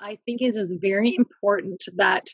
[0.00, 2.26] I think it is very important that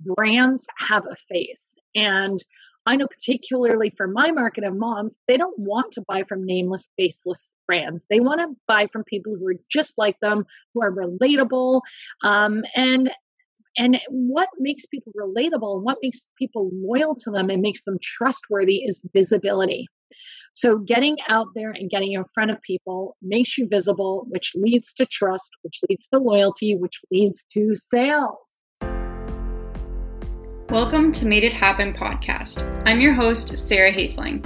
[0.00, 1.66] brands have a face.
[1.94, 2.42] And
[2.86, 6.88] I know, particularly for my market of moms, they don't want to buy from nameless,
[6.96, 8.04] faceless brands.
[8.08, 11.82] They want to buy from people who are just like them, who are relatable.
[12.22, 13.10] Um, and
[13.76, 17.98] and what makes people relatable and what makes people loyal to them and makes them
[18.02, 19.86] trustworthy is visibility.
[20.52, 24.92] So getting out there and getting in front of people makes you visible, which leads
[24.94, 28.38] to trust, which leads to loyalty, which leads to sales.
[30.70, 32.62] Welcome to Made It Happen podcast.
[32.86, 34.44] I'm your host, Sarah Hafling.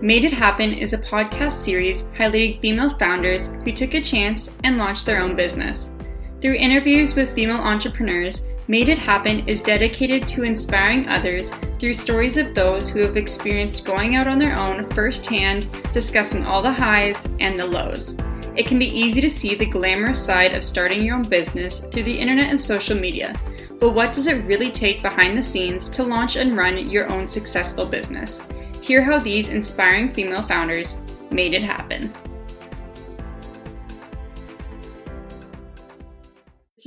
[0.00, 4.78] Made It Happen is a podcast series highlighting female founders who took a chance and
[4.78, 5.92] launched their own business.
[6.40, 12.36] Through interviews with female entrepreneurs, Made It Happen is dedicated to inspiring others through stories
[12.36, 17.24] of those who have experienced going out on their own firsthand, discussing all the highs
[17.40, 18.18] and the lows.
[18.56, 22.02] It can be easy to see the glamorous side of starting your own business through
[22.02, 23.34] the internet and social media,
[23.80, 27.26] but what does it really take behind the scenes to launch and run your own
[27.26, 28.46] successful business?
[28.82, 31.87] Hear how these inspiring female founders made it happen.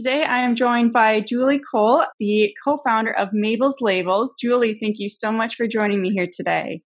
[0.03, 4.33] Today, I am joined by Julie Cole, the co founder of Mabel's Labels.
[4.41, 6.81] Julie, thank you so much for joining me here today.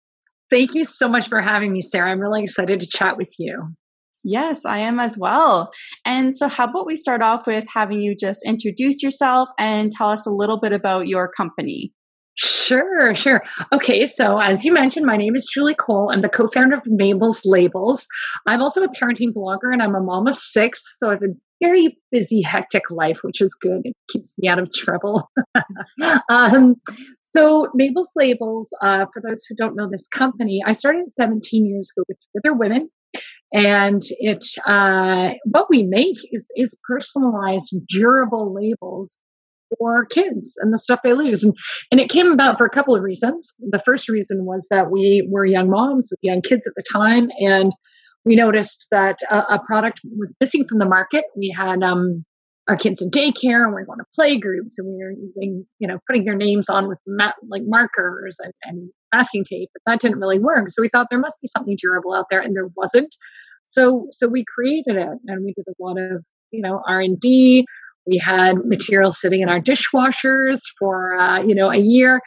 [0.48, 2.12] Thank you so much for having me, Sarah.
[2.12, 3.74] I'm really excited to chat with you.
[4.22, 5.72] Yes, I am as well.
[6.04, 10.10] And so, how about we start off with having you just introduce yourself and tell
[10.10, 11.92] us a little bit about your company?
[12.36, 13.42] Sure, sure.
[13.72, 16.12] Okay, so as you mentioned, my name is Julie Cole.
[16.12, 18.06] I'm the co founder of Mabel's Labels.
[18.46, 20.80] I'm also a parenting blogger and I'm a mom of six.
[21.00, 23.82] So I have a very busy, hectic life, which is good.
[23.84, 25.30] It keeps me out of trouble.
[26.28, 26.76] um,
[27.20, 31.92] so, Mabel's Labels, uh, for those who don't know this company, I started 17 years
[31.96, 32.90] ago with other women.
[33.52, 39.20] And it, uh, what we make is, is personalized, durable labels
[39.78, 41.42] for kids and the stuff they lose.
[41.42, 41.54] And,
[41.90, 43.52] and it came about for a couple of reasons.
[43.70, 47.28] The first reason was that we were young moms with young kids at the time,
[47.38, 47.72] and
[48.24, 51.24] we noticed that a, a product was missing from the market.
[51.36, 52.24] We had um,
[52.68, 55.66] our kids in daycare, and we are going to play groups, and we were using,
[55.78, 59.82] you know, putting their names on with ma- like markers and, and masking tape, but
[59.86, 60.70] that didn't really work.
[60.70, 63.14] So we thought there must be something durable out there, and there wasn't.
[63.64, 67.18] So so we created it, and we did a lot of you know R and
[67.20, 67.66] D
[68.06, 72.20] we had material sitting in our dishwashers for uh, you know a year.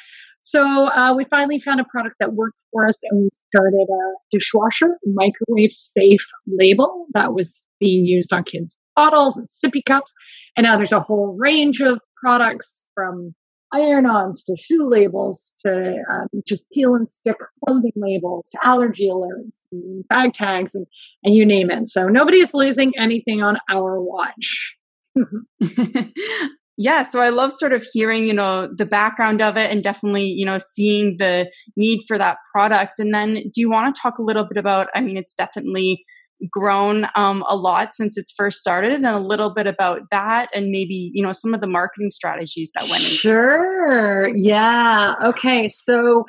[0.44, 4.14] So uh, we finally found a product that worked for us, and we started a
[4.30, 10.14] dishwasher microwave safe label that was being used on kids' bottles and sippy cups.
[10.56, 13.34] And now there's a whole range of products from
[13.74, 19.66] iron-ons to shoe labels to um, just peel and stick clothing labels to allergy alerts
[19.72, 20.86] and bag tags and,
[21.24, 21.90] and you name it.
[21.90, 24.78] So nobody's losing anything on our watch.
[26.78, 30.26] yeah so i love sort of hearing you know the background of it and definitely
[30.26, 34.18] you know seeing the need for that product and then do you want to talk
[34.18, 36.04] a little bit about i mean it's definitely
[36.52, 40.72] grown um, a lot since it's first started and a little bit about that and
[40.72, 46.26] maybe you know some of the marketing strategies that went into sure yeah okay so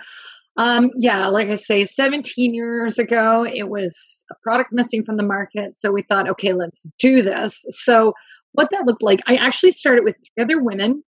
[0.56, 5.24] um, yeah, like I say, 17 years ago, it was a product missing from the
[5.24, 5.74] market.
[5.74, 7.64] So we thought, okay, let's do this.
[7.70, 8.12] So
[8.54, 9.20] what that looked like.
[9.26, 11.02] I actually started with three other women.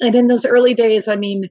[0.00, 1.48] And in those early days, I mean,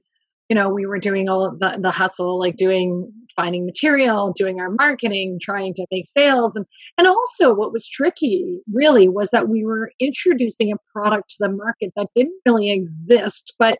[0.48, 4.70] you know, we were doing all the, the hustle, like doing finding material, doing our
[4.70, 6.56] marketing, trying to make sales.
[6.56, 6.66] And,
[6.98, 11.48] and also what was tricky really was that we were introducing a product to the
[11.48, 13.78] market that didn't really exist, but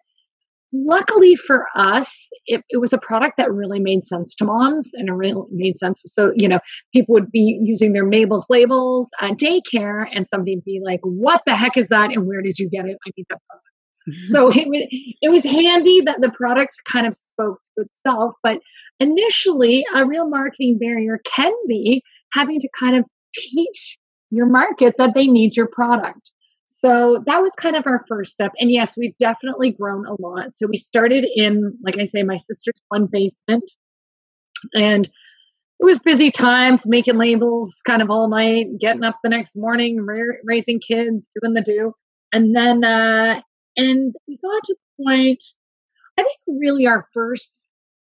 [0.72, 5.08] luckily for us, it, it, was a product that really made sense to moms and
[5.08, 6.02] it really made sense.
[6.06, 6.60] So, you know,
[6.92, 11.42] people would be using their Mabel's labels at daycare and somebody would be like, what
[11.46, 12.10] the heck is that?
[12.10, 12.96] And where did you get it?
[13.06, 14.26] I need that product.
[14.26, 14.86] so it was
[15.22, 18.60] it was handy that the product kind of spoke to itself but
[18.98, 22.02] initially a real marketing barrier can be
[22.32, 23.04] having to kind of
[23.34, 23.98] teach
[24.30, 26.30] your market that they need your product
[26.72, 28.52] so that was kind of our first step.
[28.58, 30.54] And yes, we've definitely grown a lot.
[30.54, 33.64] So we started in, like I say, my sister's one basement.
[34.72, 39.56] And it was busy times making labels kind of all night, getting up the next
[39.56, 41.92] morning, ra- raising kids, doing the do.
[42.32, 43.42] And then, uh,
[43.76, 45.42] and we got to the point,
[46.18, 47.64] I think really our first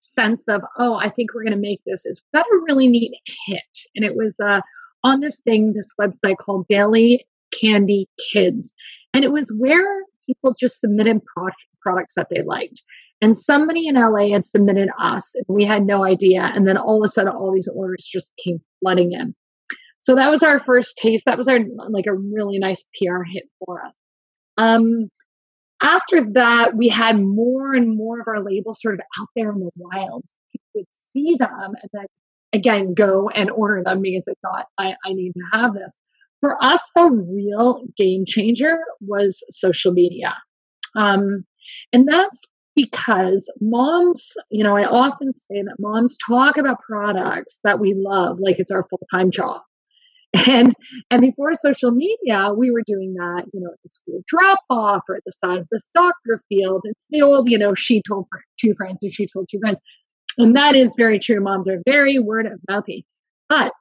[0.01, 3.13] sense of, oh, I think we're going to make this is got a really neat
[3.47, 3.63] hit.
[3.95, 4.63] And it was, uh,
[5.05, 7.27] on this thing, this website called Daily
[7.61, 8.75] Candy Kids.
[9.15, 11.49] And it was where people just submitted pro-
[11.81, 12.83] products that they liked.
[13.23, 16.53] And somebody in LA had submitted us, and we had no idea.
[16.55, 19.35] And then all of a sudden, all these orders just came flooding in.
[20.03, 21.25] So that was our first taste.
[21.25, 21.59] That was our
[21.89, 23.95] like a really nice PR hit for us.
[24.59, 25.11] Um,
[25.83, 29.61] after that, we had more and more of our labels sort of out there in
[29.61, 30.25] the wild.
[30.53, 32.07] People would see them and then
[32.53, 35.99] again go and order them because they thought I, I need to have this.
[36.41, 40.35] For us, the real game changer was social media.
[40.95, 41.45] Um,
[41.93, 42.43] and that's
[42.75, 48.39] because moms, you know, I often say that moms talk about products that we love
[48.39, 49.61] like it's our full time job.
[50.47, 50.75] And
[51.11, 55.03] and before social media, we were doing that, you know, at the school drop off
[55.09, 56.83] or at the side of the soccer field.
[56.85, 58.27] It's the old, you know, she told
[58.61, 59.81] two friends and she told two friends.
[60.37, 61.41] And that is very true.
[61.41, 63.07] Moms are very word of mouthy.
[63.49, 63.73] But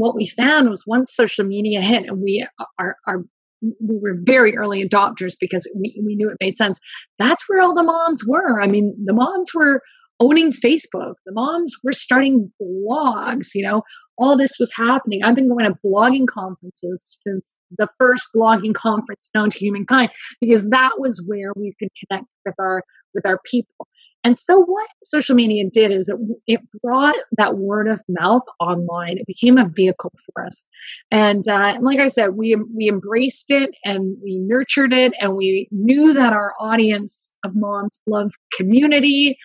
[0.00, 2.46] what we found was once social media hit and we
[2.78, 3.24] are, are
[3.62, 6.80] we were very early adopters because we, we knew it made sense.
[7.18, 8.60] That's where all the moms were.
[8.60, 9.80] I mean, the moms were
[10.20, 11.14] owning Facebook.
[11.26, 13.82] The moms were starting blogs, you know,
[14.18, 15.22] all this was happening.
[15.22, 20.10] I've been going to blogging conferences since the first blogging conference known to humankind
[20.40, 22.82] because that was where we could connect with our
[23.14, 23.86] with our people.
[24.24, 26.16] And so what social media did is it,
[26.46, 29.18] it brought that word of mouth online.
[29.18, 30.66] It became a vehicle for us.
[31.10, 35.34] And, uh, and like I said, we, we embraced it and we nurtured it and
[35.34, 39.36] we knew that our audience of moms love community.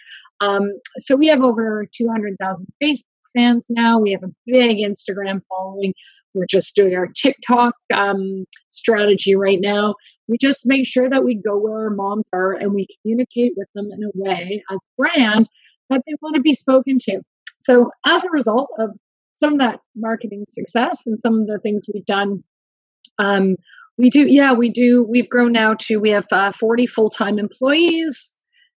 [0.41, 2.99] Um, so we have over 200,000 Facebook
[3.35, 3.99] fans now.
[3.99, 5.93] We have a big Instagram following.
[6.35, 9.95] We're just doing our TikTok um, strategy right now
[10.27, 13.67] we just make sure that we go where our moms are and we communicate with
[13.75, 15.49] them in a way as a brand
[15.89, 17.21] that they want to be spoken to.
[17.59, 18.91] So as a result of
[19.37, 22.43] some of that marketing success and some of the things we've done,
[23.19, 23.55] um,
[23.97, 25.05] we do, yeah, we do.
[25.09, 28.35] We've grown now to we have uh, 40 full time employees,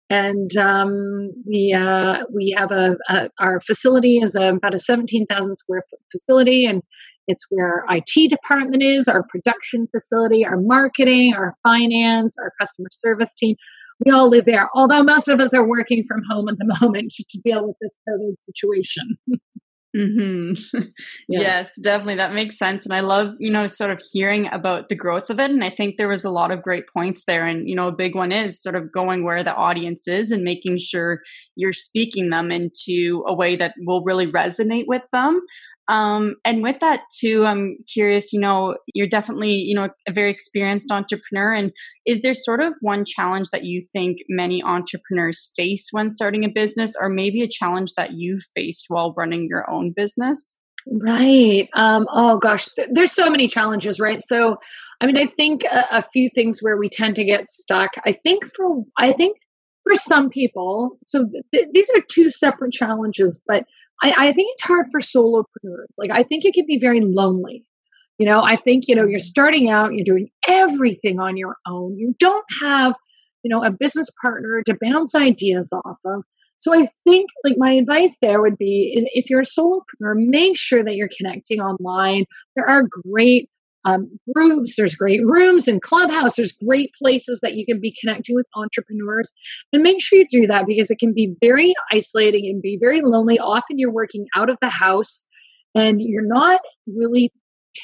[0.08, 5.84] and um, we uh, we have a, a, our facility is about a 17,000 square
[5.90, 6.82] foot facility, and
[7.26, 12.88] it's where our IT department is, our production facility, our marketing, our finance, our customer
[12.90, 13.56] service team.
[14.04, 17.12] We all live there, although most of us are working from home at the moment
[17.12, 19.18] to deal with this COVID situation.
[19.96, 20.78] Mm-hmm.
[21.28, 21.40] yeah.
[21.40, 22.16] Yes, definitely.
[22.16, 22.84] That makes sense.
[22.84, 25.50] And I love, you know, sort of hearing about the growth of it.
[25.50, 27.44] And I think there was a lot of great points there.
[27.44, 30.44] And, you know, a big one is sort of going where the audience is and
[30.44, 31.20] making sure
[31.56, 35.40] you're speaking them into a way that will really resonate with them.
[35.90, 40.30] Um, and with that too, I'm curious, you know, you're definitely, you know, a very
[40.30, 41.52] experienced entrepreneur.
[41.52, 41.72] And
[42.06, 46.48] is there sort of one challenge that you think many entrepreneurs face when starting a
[46.48, 50.58] business, or maybe a challenge that you've faced while running your own business?
[50.86, 51.68] Right.
[51.74, 54.22] Um, oh gosh, th- there's so many challenges, right?
[54.24, 54.58] So,
[55.00, 57.90] I mean, I think a, a few things where we tend to get stuck.
[58.06, 59.38] I think for, I think
[59.82, 63.64] for some people, so th- these are two separate challenges, but
[64.02, 65.92] I, I think it's hard for solopreneurs.
[65.98, 67.64] Like, I think it can be very lonely.
[68.18, 71.96] You know, I think, you know, you're starting out, you're doing everything on your own.
[71.96, 72.94] You don't have,
[73.42, 76.22] you know, a business partner to bounce ideas off of.
[76.58, 80.84] So I think like my advice there would be if you're a solopreneur, make sure
[80.84, 82.26] that you're connecting online.
[82.54, 83.48] There are great
[83.84, 88.34] um, groups, there's great rooms and clubhouse, there's great places that you can be connecting
[88.34, 89.30] with entrepreneurs.
[89.72, 93.00] And make sure you do that because it can be very isolating and be very
[93.02, 93.38] lonely.
[93.38, 95.26] Often you're working out of the house
[95.74, 97.32] and you're not really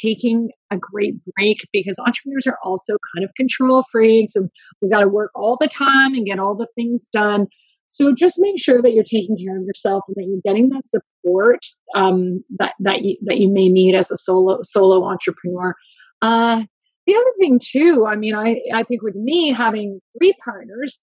[0.03, 4.51] taking a great break because entrepreneurs are also kind of control freaks and
[4.83, 7.47] we got to work all the time and get all the things done.
[7.89, 10.87] So just make sure that you're taking care of yourself and that you're getting that
[10.87, 11.61] support
[11.95, 15.75] um, that that you that you may need as a solo solo entrepreneur.
[16.23, 16.63] Uh,
[17.07, 21.01] the other thing too, I mean, I I think with me having three partners,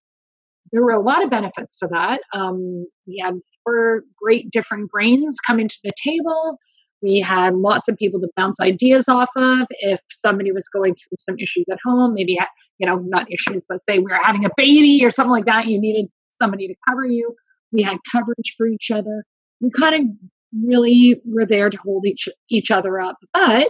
[0.72, 2.22] there were a lot of benefits to that.
[2.34, 6.58] Um, we had four great different brains coming to the table.
[7.02, 9.68] We had lots of people to bounce ideas off of.
[9.80, 12.38] If somebody was going through some issues at home, maybe
[12.80, 15.68] you know not issues, but say we were having a baby or something like that,
[15.68, 16.10] you needed
[16.42, 17.34] somebody to cover you.
[17.72, 19.24] We had coverage for each other.
[19.62, 20.30] We kind of
[20.66, 23.18] really were there to hold each each other up.
[23.34, 23.70] But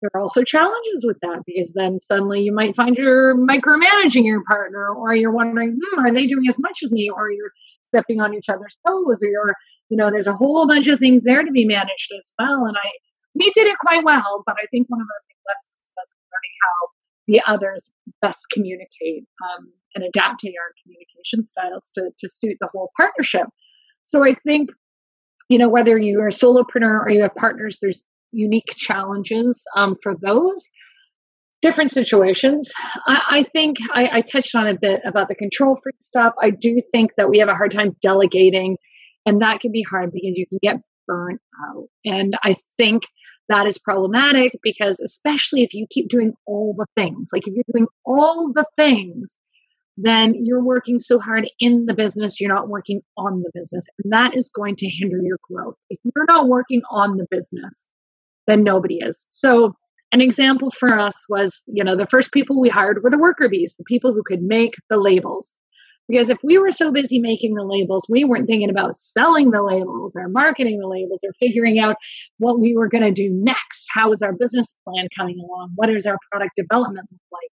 [0.00, 4.44] there are also challenges with that because then suddenly you might find you're micromanaging your
[4.44, 7.52] partner, or you're wondering, hmm, are they doing as much as me, or you're
[7.82, 9.54] stepping on each other's toes, or you're,
[9.88, 12.64] you know, there's a whole bunch of things there to be managed as well.
[12.64, 12.90] And I,
[13.34, 15.94] we did it quite well, but I think one of our big lessons is
[16.32, 16.88] learning how
[17.26, 22.90] the others best communicate um, and adapting our communication styles to, to suit the whole
[22.96, 23.46] partnership.
[24.04, 24.70] So I think,
[25.48, 30.14] you know, whether you're a solopreneur or you have partners, there's unique challenges um, for
[30.20, 30.70] those
[31.60, 32.72] different situations.
[33.06, 36.32] I, I think I, I, touched on a bit about the control freak stuff.
[36.40, 38.76] I do think that we have a hard time delegating,
[39.26, 41.88] and that can be hard because you can get burnt out.
[42.04, 43.04] And I think
[43.48, 47.64] that is problematic because especially if you keep doing all the things like if you're
[47.72, 49.38] doing all the things
[49.96, 54.12] then you're working so hard in the business you're not working on the business and
[54.12, 57.90] that is going to hinder your growth if you're not working on the business
[58.48, 59.72] then nobody is so
[60.10, 63.48] an example for us was you know the first people we hired were the worker
[63.48, 65.60] bees the people who could make the labels
[66.08, 69.62] because if we were so busy making the labels, we weren't thinking about selling the
[69.62, 71.96] labels or marketing the labels or figuring out
[72.38, 73.86] what we were going to do next.
[73.90, 75.72] How is our business plan coming along?
[75.74, 77.50] What does our product development look like?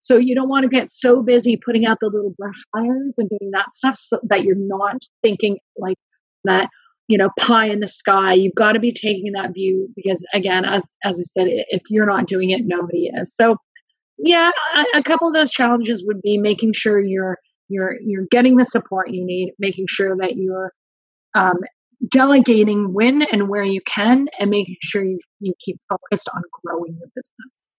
[0.00, 3.28] So you don't want to get so busy putting out the little brush fires and
[3.28, 5.98] doing that stuff so that you're not thinking like
[6.44, 6.70] that,
[7.08, 8.34] you know, pie in the sky.
[8.34, 12.06] You've got to be taking that view because again, as as I said, if you're
[12.06, 13.34] not doing it, nobody is.
[13.34, 13.56] So
[14.18, 17.38] yeah, a, a couple of those challenges would be making sure you're
[17.68, 20.72] you're you're getting the support you need making sure that you're
[21.34, 21.58] um,
[22.10, 26.96] delegating when and where you can and making sure you, you keep focused on growing
[26.98, 27.77] your business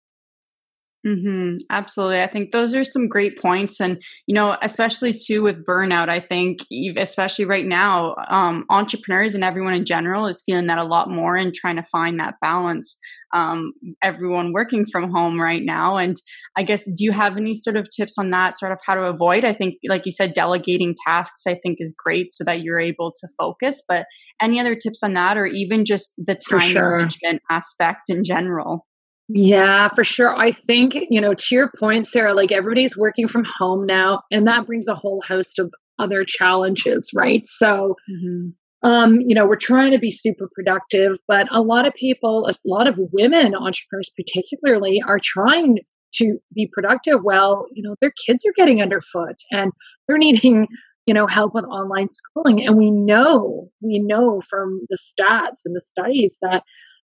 [1.08, 1.58] Mm-hmm.
[1.70, 2.22] Absolutely.
[2.22, 3.79] I think those are some great points.
[3.79, 6.60] And, you know, especially too with burnout, I think,
[6.98, 11.38] especially right now, um, entrepreneurs and everyone in general is feeling that a lot more
[11.38, 13.00] and trying to find that balance.
[13.34, 15.96] Um, everyone working from home right now.
[15.96, 16.18] And
[16.58, 19.03] I guess, do you have any sort of tips on that, sort of how to
[19.03, 19.46] avoid?
[19.46, 23.13] I think, like you said, delegating tasks, I think is great so that you're able
[23.22, 23.84] to focus.
[23.88, 24.06] But
[24.41, 26.98] any other tips on that, or even just the time sure.
[26.98, 28.86] management aspect in general?
[29.31, 30.36] Yeah, for sure.
[30.36, 34.48] I think, you know, to your point, Sarah, like everybody's working from home now, and
[34.48, 37.45] that brings a whole host of other challenges, right?
[37.45, 38.89] So, mm-hmm.
[38.89, 42.53] um, you know, we're trying to be super productive, but a lot of people, a
[42.67, 45.77] lot of women entrepreneurs particularly, are trying
[46.15, 47.24] to be productive.
[47.24, 49.71] Well, you know, their kids are getting underfoot and
[50.07, 50.67] they're needing
[51.05, 55.75] you know help with online schooling and we know we know from the stats and
[55.75, 56.62] the studies that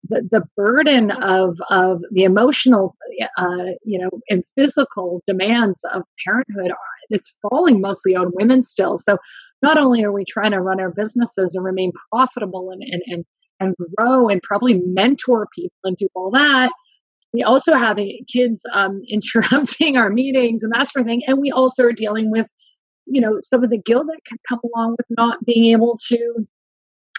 [0.08, 2.96] the, the burden of of the emotional
[3.36, 6.76] uh, you know and physical demands of parenthood are,
[7.10, 8.98] it's falling mostly on women still.
[8.98, 9.18] So
[9.62, 13.24] not only are we trying to run our businesses and remain profitable and and and,
[13.60, 16.72] and grow and probably mentor people and do all that
[17.32, 21.22] we also have kids um, interrupting our meetings and that sort of thing.
[21.26, 22.48] And we also are dealing with
[23.06, 26.46] you know some of the guilt that can come along with not being able to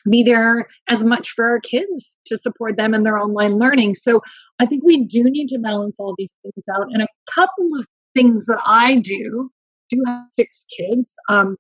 [0.09, 3.95] be there as much for our kids to support them in their online learning.
[3.95, 4.21] So
[4.59, 6.87] I think we do need to balance all these things out.
[6.91, 9.49] And a couple of things that I do
[9.89, 11.15] do have six kids.
[11.29, 11.57] Um,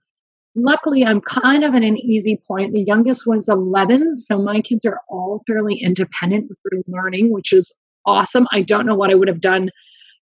[0.55, 2.73] luckily, I'm kind of in an easy point.
[2.73, 7.31] The youngest one is 11, so my kids are all fairly independent with their learning,
[7.31, 7.73] which is
[8.05, 8.47] awesome.
[8.51, 9.69] I don't know what I would have done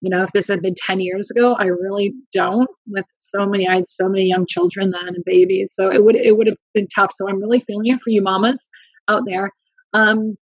[0.01, 3.67] you know if this had been 10 years ago i really don't with so many
[3.67, 5.71] i had so many young children then and babies.
[5.73, 7.11] So it would it would have been tough.
[7.15, 8.61] So i'm really feeling it for you mamas
[9.07, 9.51] out there.
[9.93, 10.35] Um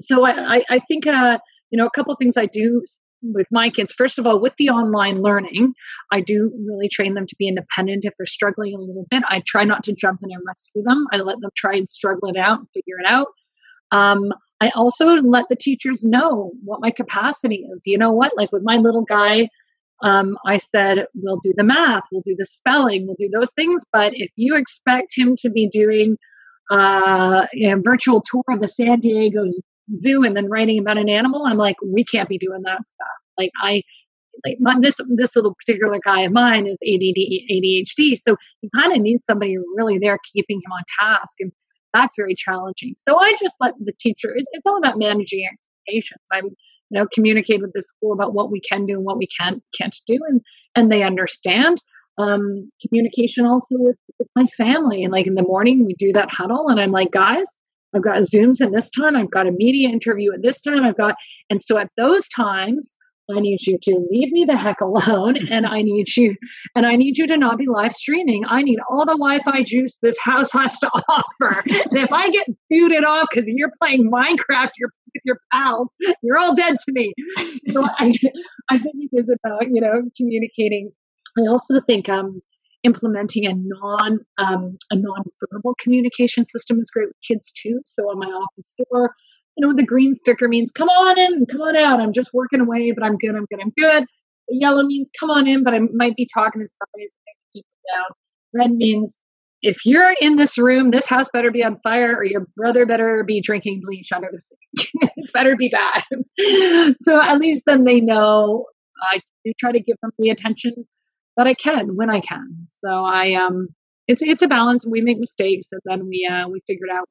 [0.00, 1.38] so i i, I think uh
[1.70, 2.82] you know a couple things i do
[3.20, 3.92] with my kids.
[3.92, 5.74] First of all with the online learning
[6.12, 8.04] i do really train them to be independent.
[8.04, 11.06] If they're struggling a little bit i try not to jump in and rescue them.
[11.12, 13.28] I let them try and struggle it out and figure it out.
[13.90, 17.82] Um, I also let the teachers know what my capacity is.
[17.86, 18.36] You know what?
[18.36, 19.48] Like with my little guy,
[20.02, 23.84] um, I said, we'll do the math, we'll do the spelling, we'll do those things.
[23.92, 26.16] But if you expect him to be doing
[26.70, 29.44] uh, a virtual tour of the San Diego
[29.94, 33.08] Zoo and then writing about an animal, I'm like, we can't be doing that stuff.
[33.36, 33.82] Like I,
[34.44, 37.18] like my, this this little particular guy of mine is ADD
[37.50, 41.50] ADHD, so he kind of needs somebody really there keeping him on task and
[41.92, 42.94] that's very challenging.
[42.98, 46.20] So I just let the teacher, it's, it's all about managing expectations.
[46.32, 46.46] I'm,
[46.90, 49.62] you know, communicate with the school about what we can do and what we can't,
[49.78, 50.18] can't do.
[50.28, 50.40] And,
[50.74, 51.82] and they understand.
[52.18, 55.04] Um, communication also with, with my family.
[55.04, 57.46] And like in the morning, we do that huddle, and I'm like, guys,
[57.94, 59.16] I've got Zooms at this time.
[59.16, 60.84] I've got a media interview at this time.
[60.84, 61.14] I've got,
[61.48, 62.94] and so at those times,
[63.30, 66.34] I need you to leave me the heck alone and I need you
[66.74, 68.44] and I need you to not be live streaming.
[68.46, 71.62] I need all the Wi-Fi juice this house has to offer.
[71.66, 75.92] and if I get booted off because you're playing Minecraft your with your pals,
[76.22, 77.12] you're all dead to me.
[77.70, 78.14] So I
[78.70, 80.92] I think it is about, you know, communicating.
[81.38, 82.40] I also think um
[82.84, 87.80] implementing a non um, a non-verbal communication system is great with kids too.
[87.84, 89.14] So on my office door,
[89.58, 92.00] you know, the green sticker means come on in, come on out.
[92.00, 94.04] I'm just working away, but I'm good, I'm good, I'm good.
[94.48, 97.16] The yellow means come on in, but I might be talking to somebody, so
[97.52, 98.06] keep it down.
[98.54, 99.20] Red means
[99.62, 103.24] if you're in this room, this house better be on fire, or your brother better
[103.24, 104.90] be drinking bleach under the sink.
[105.16, 106.04] it better be bad.
[107.00, 108.66] so at least then they know
[109.10, 110.72] I do try to give them the attention
[111.36, 112.68] that I can when I can.
[112.84, 113.68] So I um,
[114.06, 114.86] it's it's a balance.
[114.86, 117.08] We make mistakes, and then we uh we figure it out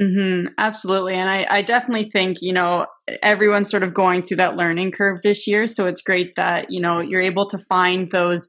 [0.00, 1.14] Mm-hmm, absolutely.
[1.14, 2.86] And I, I definitely think, you know,
[3.22, 5.66] everyone's sort of going through that learning curve this year.
[5.66, 8.48] So it's great that, you know, you're able to find those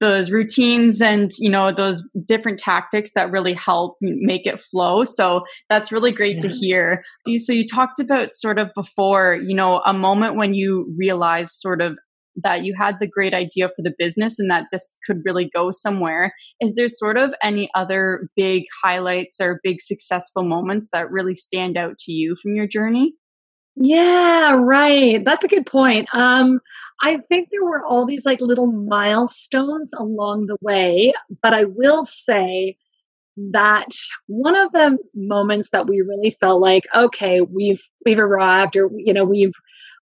[0.00, 5.42] those routines and you know those different tactics that really help make it flow so
[5.68, 6.40] that's really great yeah.
[6.40, 7.02] to hear
[7.36, 11.82] so you talked about sort of before you know a moment when you realized sort
[11.82, 11.98] of
[12.42, 15.70] that you had the great idea for the business and that this could really go
[15.70, 16.32] somewhere.
[16.60, 21.76] Is there sort of any other big highlights or big successful moments that really stand
[21.76, 23.14] out to you from your journey?
[23.76, 25.24] Yeah, right.
[25.24, 26.08] That's a good point.
[26.12, 26.60] Um,
[27.00, 32.04] I think there were all these like little milestones along the way, but I will
[32.04, 32.76] say
[33.52, 33.86] that
[34.26, 39.12] one of the moments that we really felt like okay we've we've arrived or you
[39.12, 39.52] know we've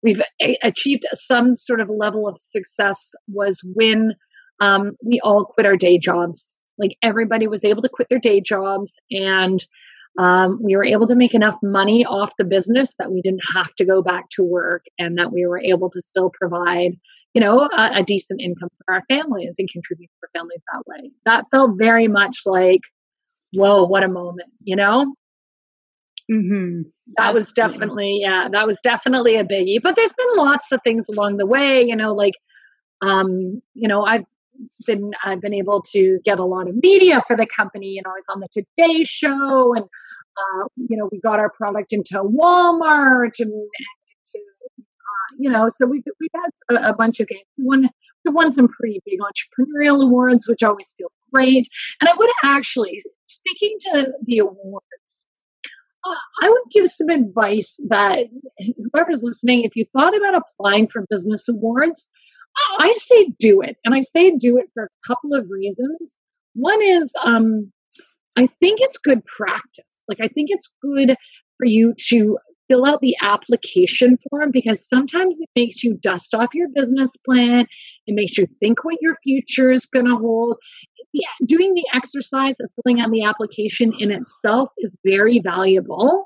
[0.04, 4.14] we've a- achieved some sort of level of success was when
[4.60, 6.60] um, we all quit our day jobs.
[6.78, 9.66] Like everybody was able to quit their day jobs, and
[10.20, 13.74] um, we were able to make enough money off the business that we didn't have
[13.76, 16.98] to go back to work, and that we were able to still provide,
[17.34, 21.12] you know, a, a decent income for our families and contribute for families that way.
[21.26, 22.82] That felt very much like,
[23.54, 25.14] whoa, what a moment, you know.
[26.32, 26.84] Mm-hmm.
[27.18, 29.82] That was definitely, yeah, that was definitely a biggie.
[29.82, 32.36] But there's been lots of things along the way, you know, like,
[33.01, 34.24] um, you know, I've
[34.86, 37.88] been I've been able to get a lot of media for the company.
[37.88, 41.51] You know, I was on the Today Show, and uh, you know, we got our
[41.51, 44.46] product into Walmart and, and into,
[44.80, 47.44] uh, you know, so we've we've had a, a bunch of games.
[47.58, 47.89] We won
[48.25, 51.68] we won some pretty big entrepreneurial awards, which always feel great.
[52.00, 55.30] And I would actually, speaking to the awards,
[56.06, 58.26] I would give some advice that
[58.94, 62.10] whoever's listening, if you thought about applying for business awards,
[62.80, 63.78] I say do it.
[63.86, 66.18] And I say do it for a couple of reasons.
[66.56, 67.72] One is um,
[68.36, 70.02] I think it's good practice.
[70.08, 71.16] Like, I think it's good
[71.58, 76.54] for you to fill out the application form because sometimes it makes you dust off
[76.54, 77.68] your business plan.
[78.08, 80.58] It makes you think what your future is going to hold
[81.13, 86.26] yeah, doing the exercise of filling out the application in itself is very valuable.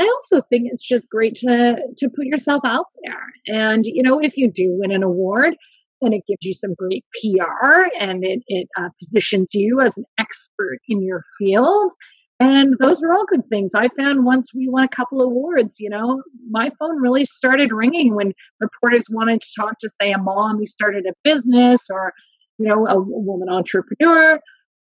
[0.00, 3.56] I also think it's just great to to put yourself out there.
[3.56, 5.56] And you know, if you do win an award,
[6.00, 10.04] then it gives you some great PR and it it uh, positions you as an
[10.18, 11.92] expert in your field.
[12.40, 13.74] And those are all good things.
[13.74, 18.14] I found once we won a couple awards, you know, my phone really started ringing
[18.14, 22.14] when reporters wanted to talk to, say, a mom who started a business or
[22.58, 24.40] you know, a, woman entrepreneur,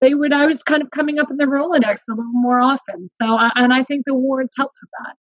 [0.02, 3.10] they would, I was kind of coming up in the Rolodex a little more often.
[3.22, 5.16] So, and I think the awards helped with that.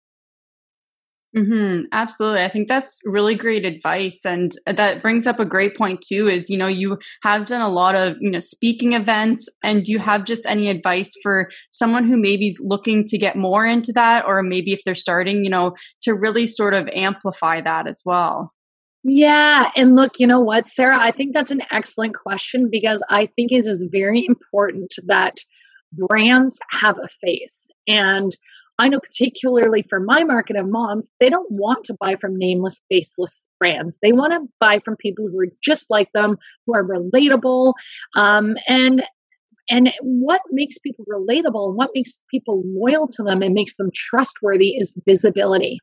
[1.36, 2.42] Mm-hmm, absolutely.
[2.42, 4.24] I think that's really great advice.
[4.24, 7.68] And that brings up a great point too, is, you know, you have done a
[7.68, 12.06] lot of, you know, speaking events and do you have just any advice for someone
[12.06, 15.50] who maybe is looking to get more into that, or maybe if they're starting, you
[15.50, 18.54] know, to really sort of amplify that as well?
[19.04, 19.70] Yeah.
[19.76, 20.98] And look, you know what, Sarah?
[21.00, 25.36] I think that's an excellent question because I think it is very important that
[25.92, 27.58] brands have a face.
[27.86, 28.36] And
[28.78, 32.80] I know, particularly for my market of moms, they don't want to buy from nameless,
[32.90, 33.96] faceless brands.
[34.02, 37.74] They want to buy from people who are just like them, who are relatable.
[38.14, 39.02] Um, and
[39.70, 43.90] and what makes people relatable and what makes people loyal to them and makes them
[43.94, 45.78] trustworthy is visibility.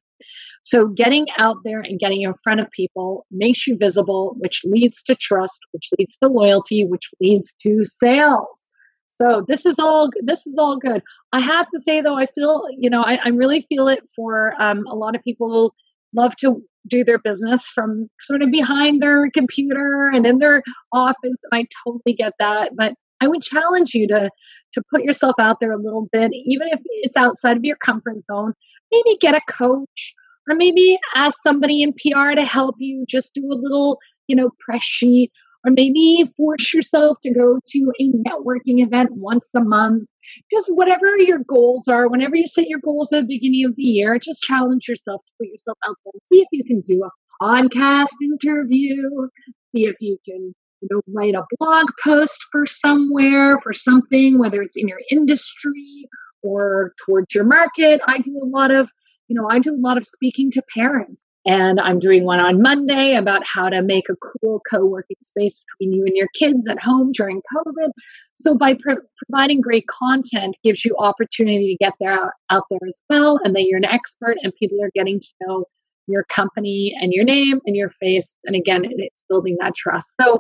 [0.66, 5.04] So getting out there and getting in front of people makes you visible, which leads
[5.04, 8.72] to trust, which leads to loyalty, which leads to sales.
[9.08, 11.04] So this is all this is all good.
[11.32, 14.60] I have to say though, I feel you know I, I really feel it for
[14.60, 15.76] um, a lot of people
[16.16, 21.38] love to do their business from sort of behind their computer and in their office.
[21.52, 24.32] And I totally get that, but I would challenge you to
[24.74, 28.26] to put yourself out there a little bit, even if it's outside of your comfort
[28.26, 28.54] zone.
[28.92, 30.16] Maybe get a coach
[30.50, 34.50] or maybe ask somebody in PR to help you just do a little, you know,
[34.60, 35.32] press sheet,
[35.66, 40.08] or maybe force yourself to go to a networking event once a month.
[40.52, 43.84] Just whatever your goals are, whenever you set your goals at the beginning of the
[43.84, 46.20] year, just challenge yourself to put yourself out there.
[46.32, 49.28] See if you can do a podcast interview,
[49.74, 54.62] see if you can you know, write a blog post for somewhere, for something, whether
[54.62, 56.08] it's in your industry
[56.44, 58.02] or towards your market.
[58.08, 58.88] I do a lot of
[59.28, 61.24] you know, I do a lot of speaking to parents.
[61.48, 65.64] And I'm doing one on Monday about how to make a cool co working space
[65.80, 67.92] between you and your kids at home during COVID.
[68.34, 72.80] So, by pro- providing great content, gives you opportunity to get there out, out there
[72.88, 75.66] as well, and that you're an expert, and people are getting to know
[76.08, 78.34] your company and your name and your face.
[78.46, 80.08] And again, it's building that trust.
[80.20, 80.40] So,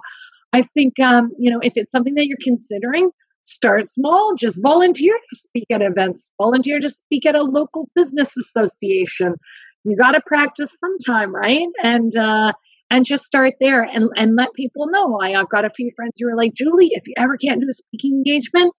[0.53, 3.11] I think um, you know if it's something that you're considering,
[3.45, 8.35] start small, just volunteer to speak at events, volunteer to speak at a local business
[8.35, 9.35] association.
[9.83, 11.67] You got to practice sometime, right?
[11.83, 12.53] And uh,
[12.89, 15.19] and just start there and and let people know.
[15.21, 17.69] I, I've got a few friends who are like, Julie, if you ever can't do
[17.69, 18.73] a speaking engagement,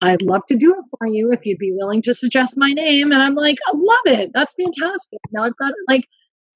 [0.00, 3.12] I'd love to do it for you if you'd be willing to suggest my name.
[3.12, 4.30] And I'm like, I love it.
[4.34, 5.20] That's fantastic.
[5.32, 6.06] Now I've got like,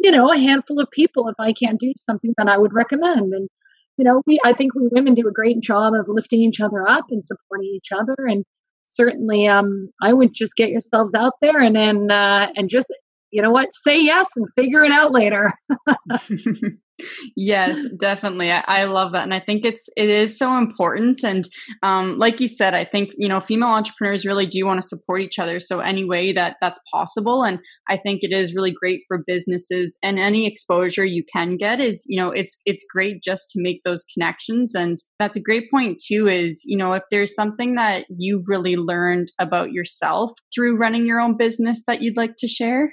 [0.01, 3.33] you know, a handful of people if I can't do something that I would recommend.
[3.33, 3.49] And
[3.97, 6.89] you know, we I think we women do a great job of lifting each other
[6.89, 8.15] up and supporting each other.
[8.19, 8.45] And
[8.87, 12.87] certainly, um, I would just get yourselves out there and then uh, and just
[13.31, 15.51] you know what, say yes and figure it out later.
[17.37, 21.45] yes definitely I, I, love that and i think it's it is so important and
[21.83, 25.23] um, like you said i think you know female entrepreneurs really do want to support
[25.23, 29.03] each other so any way that that's possible and i think it is really great
[29.09, 33.51] for businesses and any exposure you can get is you know it's it's great just
[33.51, 37.35] to make those connections and that's a great point too is you know if there's
[37.35, 42.35] something that you've really learned about yourself through running your own business that you'd like
[42.39, 42.93] to share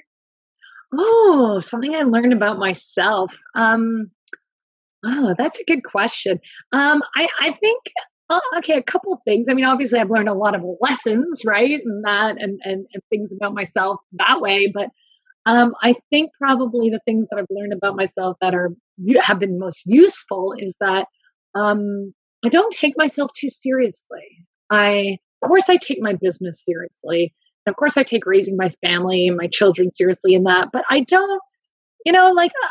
[0.92, 3.38] Oh, something I learned about myself.
[3.54, 4.10] Um,
[5.04, 6.40] oh, that's a good question.
[6.72, 7.82] Um, I, I think
[8.30, 9.48] uh, okay, a couple things.
[9.48, 13.02] I mean, obviously, I've learned a lot of lessons, right, and that, and and, and
[13.10, 14.70] things about myself that way.
[14.72, 14.90] But
[15.46, 18.70] um, I think probably the things that I've learned about myself that are
[19.22, 21.06] have been most useful is that
[21.54, 22.12] um,
[22.44, 24.46] I don't take myself too seriously.
[24.70, 27.34] I, of course, I take my business seriously,
[27.70, 31.00] of course, I take raising my family and my children seriously in that, but I
[31.00, 31.40] don't,
[32.04, 32.68] you know, like uh,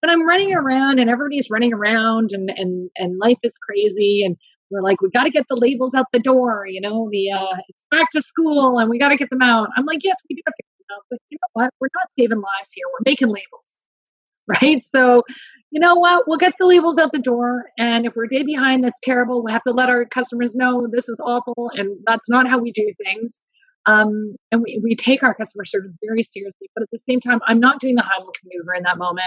[0.00, 4.36] when I'm running around and everybody's running around and and and life is crazy and
[4.70, 7.56] we're like we got to get the labels out the door, you know, the uh,
[7.68, 9.68] it's back to school and we got to get them out.
[9.76, 11.70] I'm like, yes, we do have to get them out, but you know what?
[11.80, 12.84] We're not saving lives here.
[12.92, 13.88] We're making labels,
[14.60, 14.82] right?
[14.82, 15.22] So,
[15.70, 16.24] you know what?
[16.28, 19.42] We'll get the labels out the door, and if we're a day behind, that's terrible.
[19.42, 22.72] We have to let our customers know this is awful, and that's not how we
[22.72, 23.42] do things.
[23.86, 27.40] Um, and we, we take our customer service very seriously, but at the same time,
[27.46, 29.26] I'm not doing the Heimlich maneuver in that moment.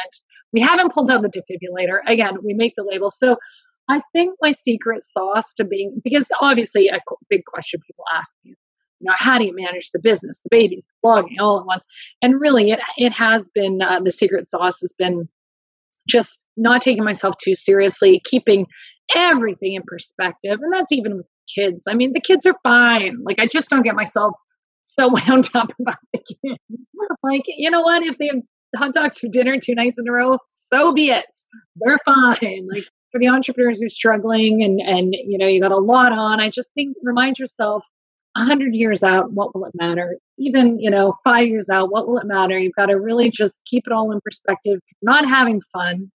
[0.51, 1.99] We haven't pulled out the defibrillator.
[2.07, 3.11] Again, we make the label.
[3.11, 3.37] So
[3.89, 8.55] I think my secret sauce to being, because obviously a big question people ask me,
[8.99, 11.85] you know, how do you manage the business, the babies, the blogging all at once?
[12.21, 15.29] And really, it, it has been, uh, the secret sauce has been
[16.07, 18.65] just not taking myself too seriously, keeping
[19.15, 20.59] everything in perspective.
[20.61, 21.83] And that's even with kids.
[21.87, 23.19] I mean, the kids are fine.
[23.23, 24.33] Like, I just don't get myself
[24.99, 26.89] so wound up about the kids.
[27.23, 28.03] like, you know what?
[28.03, 28.41] If they have
[28.75, 31.25] hot dogs for dinner two nights in a row, so be it.
[31.77, 32.67] They're fine.
[32.71, 36.39] Like for the entrepreneurs who're struggling and and you know you got a lot on,
[36.39, 37.85] I just think remind yourself
[38.35, 40.17] a hundred years out, what will it matter?
[40.37, 42.57] Even you know five years out, what will it matter?
[42.57, 44.79] You've got to really just keep it all in perspective.
[45.01, 46.11] Not having fun.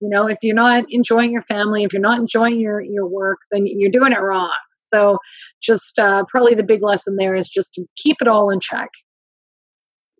[0.00, 3.38] You know, if you're not enjoying your family, if you're not enjoying your your work,
[3.50, 4.50] then you're doing it wrong.
[4.94, 5.18] So,
[5.62, 8.90] just uh, probably the big lesson there is just to keep it all in check.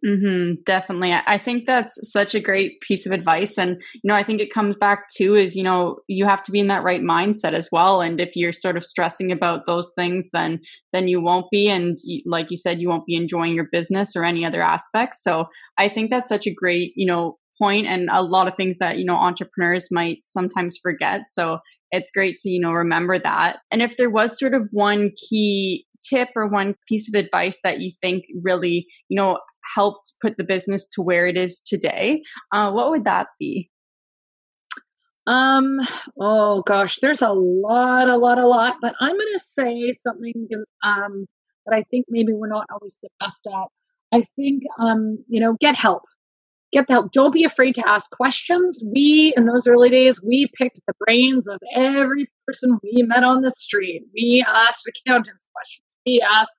[0.04, 1.14] Mm-hmm, definitely.
[1.14, 3.56] I think that's such a great piece of advice.
[3.56, 6.52] And, you know, I think it comes back to is, you know, you have to
[6.52, 8.02] be in that right mindset as well.
[8.02, 10.60] And if you're sort of stressing about those things, then,
[10.92, 11.70] then you won't be.
[11.70, 15.22] And like you said, you won't be enjoying your business or any other aspects.
[15.22, 15.46] So
[15.78, 18.98] I think that's such a great, you know, point and a lot of things that,
[18.98, 21.22] you know, entrepreneurs might sometimes forget.
[21.28, 21.60] So
[21.90, 23.58] it's great to, you know, remember that.
[23.70, 27.80] And if there was sort of one key tip or one piece of advice that
[27.80, 29.38] you think really, you know,
[29.74, 33.70] helped put the business to where it is today, uh, what would that be?
[35.26, 35.78] Um,
[36.20, 40.48] oh gosh, there's a lot, a lot, a lot, but I'm going to say something
[40.82, 41.26] um,
[41.64, 43.68] that I think maybe we're not always the best at.
[44.12, 46.02] I think, um, you know, get help
[46.74, 47.12] get the help.
[47.12, 48.82] Don't be afraid to ask questions.
[48.92, 53.40] We, in those early days, we picked the brains of every person we met on
[53.40, 54.02] the street.
[54.12, 55.96] We asked accountants questions.
[56.04, 56.52] We asked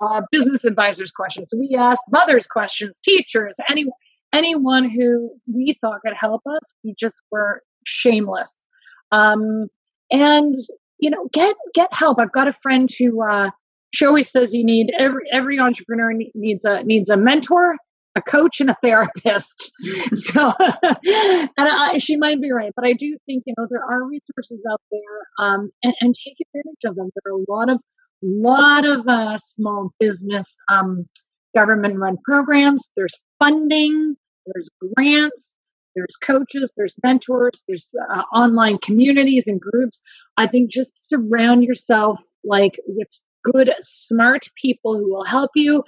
[0.00, 1.52] uh, business advisors questions.
[1.58, 3.86] We asked mothers questions, teachers, any,
[4.32, 6.72] anyone who we thought could help us.
[6.84, 8.62] We just were shameless.
[9.10, 9.66] Um,
[10.12, 10.54] and
[11.00, 12.18] you know, get get help.
[12.18, 13.50] I've got a friend who uh,
[13.94, 17.76] she always says you need every every entrepreneur needs a needs a mentor
[18.18, 19.72] a coach and a therapist.
[20.14, 24.04] so, and I, she might be right, but I do think you know there are
[24.04, 27.10] resources out there, um, and, and, take advantage of them.
[27.14, 27.80] There are a lot of
[28.22, 31.06] lot of uh, small business um,
[31.54, 32.90] government run programs.
[32.96, 34.16] There's funding.
[34.46, 35.56] There's grants.
[35.94, 36.72] There's coaches.
[36.76, 37.62] There's mentors.
[37.66, 40.00] There's uh, online communities and groups.
[40.36, 43.08] I think just surround yourself like with
[43.44, 45.82] good, smart people who will help you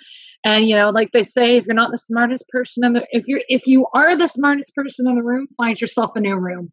[0.44, 3.24] and you know, like they say, if you're not the smartest person in the if
[3.26, 6.72] you're if you are the smartest person in the room, find yourself a new room.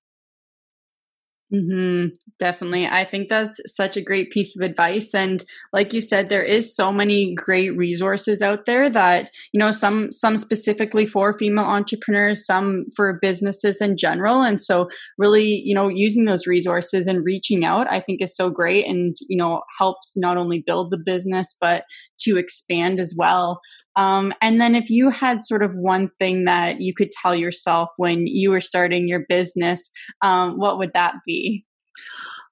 [1.53, 2.07] Mm-hmm,
[2.39, 2.87] definitely.
[2.87, 5.13] I think that's such a great piece of advice.
[5.13, 9.71] And like you said, there is so many great resources out there that, you know,
[9.71, 14.41] some, some specifically for female entrepreneurs, some for businesses in general.
[14.41, 18.49] And so really, you know, using those resources and reaching out, I think is so
[18.49, 21.85] great and, you know, helps not only build the business, but
[22.23, 23.61] to expand as well.
[23.97, 27.89] Um, and then if you had sort of one thing that you could tell yourself
[27.97, 29.89] when you were starting your business,
[30.21, 31.65] um, what would that be?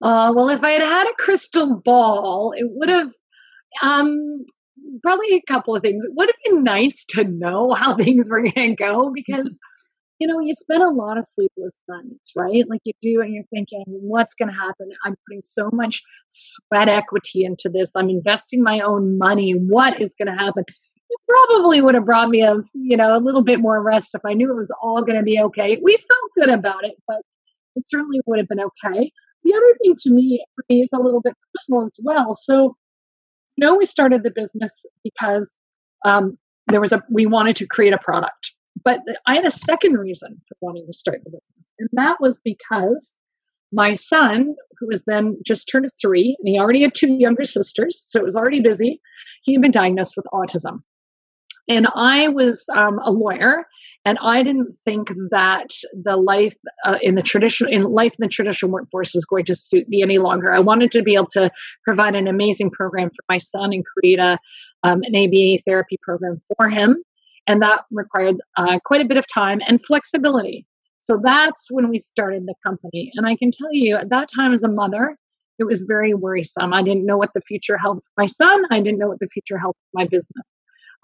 [0.01, 3.11] Uh, well, if I had had a crystal ball, it would have
[3.83, 4.43] um,
[5.03, 6.03] probably a couple of things.
[6.03, 9.55] It would have been nice to know how things were going to go because,
[10.17, 12.67] you know, you spend a lot of sleepless nights, right?
[12.67, 14.89] Like you do, and you're thinking, what's going to happen?
[15.05, 17.91] I'm putting so much sweat equity into this.
[17.95, 19.51] I'm investing my own money.
[19.51, 20.63] What is going to happen?
[21.27, 24.33] Probably would have brought me a you know a little bit more rest if I
[24.33, 25.79] knew it was all going to be okay.
[25.81, 27.21] We felt good about it, but
[27.75, 29.11] it certainly would have been okay.
[29.43, 32.33] The other thing to me, for me is a little bit personal as well.
[32.33, 32.75] So,
[33.55, 35.55] you know, we started the business because
[36.03, 39.93] um, there was a we wanted to create a product, but I had a second
[39.93, 43.17] reason for wanting to start the business, and that was because
[43.71, 48.01] my son, who was then just turned three, and he already had two younger sisters,
[48.07, 49.01] so it was already busy.
[49.43, 50.81] He had been diagnosed with autism.
[51.67, 53.65] And I was um, a lawyer,
[54.05, 55.71] and I didn't think that
[56.03, 59.55] the life uh, in the traditional in life in the traditional workforce was going to
[59.55, 60.53] suit me any longer.
[60.53, 61.49] I wanted to be able to
[61.83, 64.37] provide an amazing program for my son and create a
[64.83, 67.03] um, an ABA therapy program for him,
[67.47, 70.67] and that required uh, quite a bit of time and flexibility.
[71.01, 74.53] So that's when we started the company, and I can tell you at that time
[74.53, 75.17] as a mother.
[75.57, 76.73] It was very worrisome.
[76.73, 78.65] I didn't know what the future held for my son.
[78.71, 80.45] I didn't know what the future held for my business.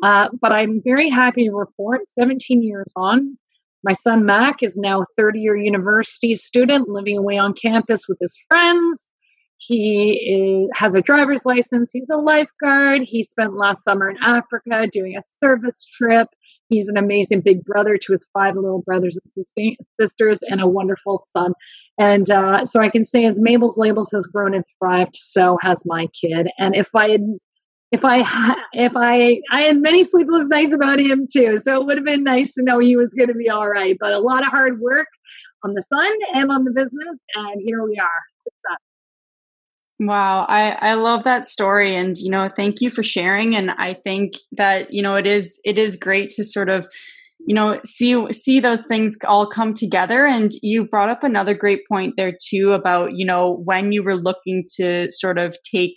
[0.01, 3.37] Uh, but I'm very happy to report 17 years on,
[3.83, 8.17] my son Mac is now a third year university student living away on campus with
[8.21, 9.03] his friends.
[9.57, 11.91] He is, has a driver's license.
[11.93, 13.01] He's a lifeguard.
[13.03, 16.27] He spent last summer in Africa doing a service trip.
[16.69, 21.19] He's an amazing big brother to his five little brothers and sisters and a wonderful
[21.19, 21.53] son.
[21.99, 25.83] And uh, so I can say, as Mabel's Labels has grown and thrived, so has
[25.85, 26.47] my kid.
[26.57, 27.21] And if I had
[27.91, 31.57] if I if I I had many sleepless nights about him too.
[31.57, 33.97] So it would have been nice to know he was going to be all right.
[33.99, 35.07] But a lot of hard work
[35.63, 38.21] on the fun and on the business, and here we are.
[38.39, 38.79] Success.
[39.99, 43.55] Wow, I I love that story, and you know, thank you for sharing.
[43.55, 46.87] And I think that you know it is it is great to sort of
[47.45, 51.81] you know see see those things all come together and you brought up another great
[51.87, 55.95] point there too about you know when you were looking to sort of take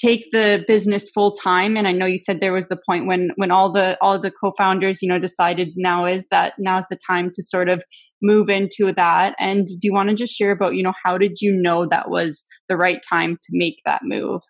[0.00, 1.76] take the business full time?
[1.76, 4.30] And i know you said there was the point when when all the all the
[4.30, 7.82] co-founders you know decided now is that now's the time to sort of
[8.22, 9.34] move into that.
[9.38, 12.10] And do you want to just share about you know how did you know that
[12.10, 14.42] was the right time to make that move?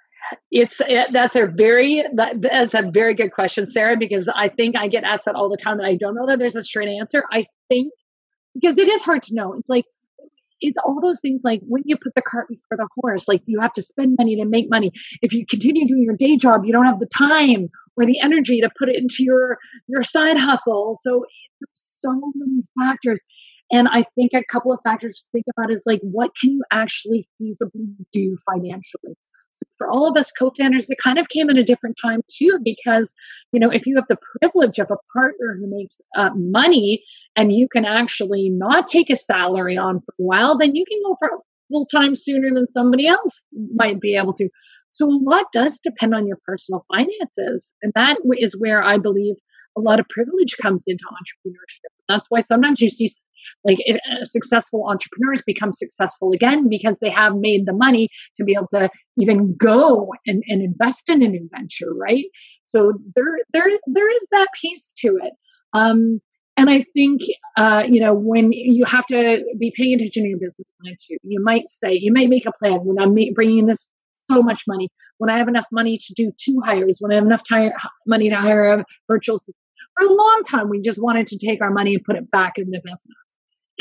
[0.51, 4.77] It's it, that's a very that, that's a very good question sarah because i think
[4.77, 6.89] i get asked that all the time and i don't know that there's a straight
[7.01, 7.25] answer.
[7.33, 7.93] I think
[8.55, 9.55] because it is hard to know.
[9.55, 9.85] It's like
[10.61, 13.61] it's all those things like when you put the cart before the horse, like you
[13.61, 14.93] have to spend money to make money.
[15.23, 18.61] If you continue doing your day job, you don't have the time or the energy
[18.61, 20.99] to put it into your your side hustle.
[21.03, 21.25] So
[21.75, 23.23] so many factors.
[23.73, 26.65] And I think a couple of factors to think about is like, what can you
[26.73, 29.17] actually feasibly do financially?
[29.53, 32.59] So for all of us co-founders, it kind of came at a different time too,
[32.65, 33.15] because,
[33.53, 37.05] you know, if you have the privilege of a partner who makes uh, money
[37.37, 40.99] and you can actually not take a salary on for a while, then you can
[41.05, 41.31] go for
[41.69, 43.43] full time sooner than somebody else
[43.75, 44.49] might be able to.
[44.93, 47.73] So a lot does depend on your personal finances.
[47.83, 49.37] And that is where I believe
[49.77, 51.93] a lot of privilege comes into entrepreneurship.
[52.09, 53.09] That's why sometimes you see
[53.65, 58.53] like uh, successful entrepreneurs become successful again because they have made the money to be
[58.53, 62.27] able to even go and, and invest in a new venture, right?
[62.69, 65.33] So there, there, there is that piece to it.
[65.73, 66.21] Um,
[66.57, 67.23] and I think,
[67.57, 71.17] uh, you know, when you have to be paying attention to your business plan too,
[71.23, 73.91] you might say, you might make a plan when I'm bringing this
[74.31, 77.25] so much money, when I have enough money to do two hires, when I have
[77.25, 77.73] enough time,
[78.07, 79.57] money to hire a virtual assistant.
[79.99, 82.55] For a long time, we just wanted to take our money and put it back
[82.57, 83.17] in the business.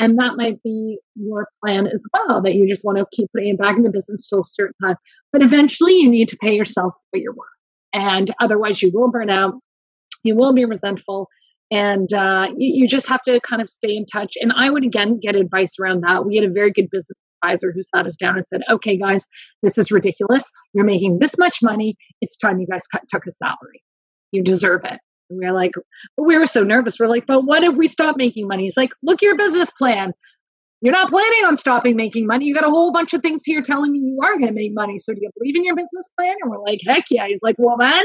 [0.00, 3.50] And that might be your plan as well, that you just want to keep putting
[3.50, 4.96] it back in the business till a certain time.
[5.30, 7.46] But eventually you need to pay yourself what you're worth.
[7.92, 9.54] And otherwise you will burn out.
[10.24, 11.28] You will be resentful.
[11.70, 14.34] And uh, you, just have to kind of stay in touch.
[14.40, 16.24] And I would again get advice around that.
[16.24, 19.26] We had a very good business advisor who sat us down and said, okay, guys,
[19.62, 20.50] this is ridiculous.
[20.72, 21.94] You're making this much money.
[22.22, 23.82] It's time you guys cut, took a salary.
[24.32, 24.98] You deserve it.
[25.30, 25.70] And we are like,
[26.18, 26.98] we were so nervous.
[26.98, 28.64] We're like, but what if we stop making money?
[28.64, 30.12] He's like, look your business plan.
[30.80, 32.46] you're not planning on stopping making money.
[32.46, 34.72] You got a whole bunch of things here telling me you are going to make
[34.74, 34.98] money.
[34.98, 36.34] So do you believe in your business plan?
[36.40, 37.26] And we're like, heck yeah.
[37.26, 38.04] He's like, well, then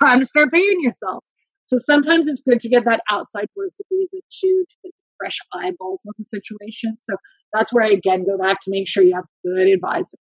[0.00, 1.22] time to start paying yourself.
[1.66, 5.38] So sometimes it's good to get that outside voice of reason too, to get fresh
[5.52, 6.96] eyeballs on the situation.
[7.02, 7.16] So
[7.52, 10.16] that's where I again go back to make sure you have good advisors.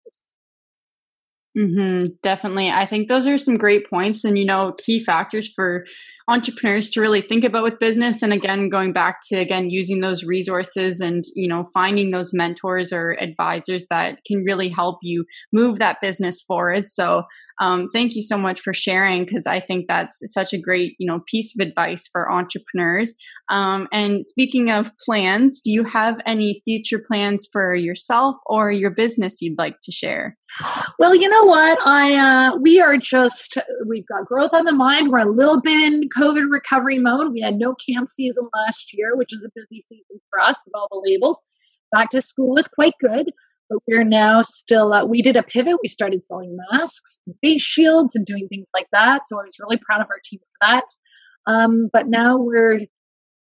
[1.56, 2.70] Mm-hmm, definitely.
[2.70, 5.84] I think those are some great points and, you know, key factors for
[6.28, 8.22] entrepreneurs to really think about with business.
[8.22, 12.92] And again, going back to, again, using those resources and, you know, finding those mentors
[12.92, 16.88] or advisors that can really help you move that business forward.
[16.88, 17.24] So
[17.60, 21.06] um, thank you so much for sharing because I think that's such a great, you
[21.06, 23.14] know, piece of advice for entrepreneurs.
[23.50, 28.90] Um, and speaking of plans, do you have any future plans for yourself or your
[28.90, 30.36] business you'd like to share?
[30.98, 31.78] Well, you know what?
[31.84, 33.56] I uh, we are just
[33.88, 35.10] we've got growth on the mind.
[35.10, 37.32] We're a little bit in COVID recovery mode.
[37.32, 40.74] We had no camp season last year, which is a busy season for us with
[40.74, 41.42] all the labels.
[41.90, 43.32] Back to school was quite good
[43.72, 48.14] but we're now still uh, we did a pivot we started selling masks face shields
[48.14, 50.84] and doing things like that so i was really proud of our team for that
[51.46, 52.80] um, but now we're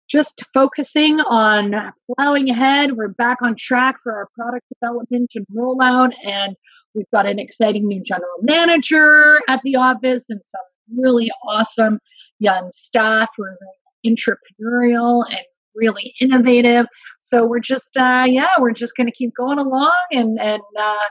[0.09, 6.11] just focusing on plowing ahead we're back on track for our product development and rollout
[6.23, 6.55] and
[6.95, 11.99] we've got an exciting new general manager at the office and some really awesome
[12.43, 13.57] young staff who are
[14.05, 16.85] entrepreneurial and really innovative.
[17.19, 21.07] So we're just, uh, yeah, we're just going to keep going along and and uh,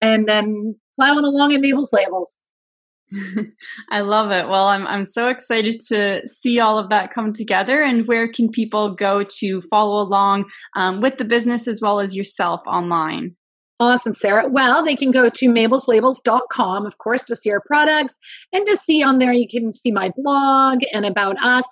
[0.00, 2.38] and then plowing along at Mabel's Labels.
[3.90, 4.48] I love it.
[4.48, 7.82] Well, I'm I'm so excited to see all of that come together.
[7.82, 12.16] And where can people go to follow along um, with the business as well as
[12.16, 13.36] yourself online?
[13.78, 14.48] Awesome, Sarah.
[14.48, 18.16] Well, they can go to mabelslabels.com, of course, to see our products
[18.52, 21.64] and to see on there you can see my blog and about us.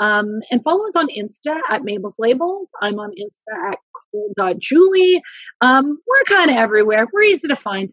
[0.00, 2.70] Um, and follow us on Insta at Mabel's Labels.
[2.80, 3.78] I'm on Insta at
[4.12, 5.20] cool.julie.
[5.60, 7.08] Um, we're kind of everywhere.
[7.12, 7.92] We're easy to find.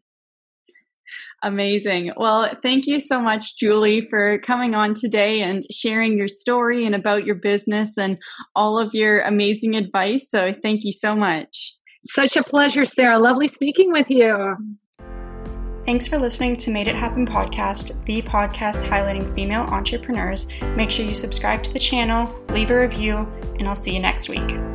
[1.43, 2.11] Amazing.
[2.15, 6.93] Well, thank you so much, Julie, for coming on today and sharing your story and
[6.93, 8.17] about your business and
[8.55, 10.29] all of your amazing advice.
[10.29, 11.75] So, thank you so much.
[12.05, 13.19] Such a pleasure, Sarah.
[13.19, 14.55] Lovely speaking with you.
[15.85, 20.47] Thanks for listening to Made It Happen podcast, the podcast highlighting female entrepreneurs.
[20.75, 23.17] Make sure you subscribe to the channel, leave a review,
[23.59, 24.74] and I'll see you next week.